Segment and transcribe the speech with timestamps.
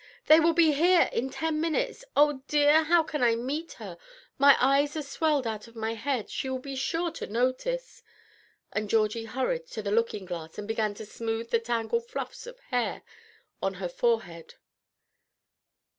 [0.25, 2.03] They will be here in ten minutes.
[2.17, 2.85] Oh, dear!
[2.85, 3.99] how can I meet her?
[4.39, 6.27] My eyes are swelled out of my head.
[6.27, 8.01] She will be sure to notice."
[8.73, 12.59] And Georgie hurried to the looking glass, and began to smooth the tangled fluffs of
[12.71, 13.03] hair
[13.61, 14.55] on her forehead.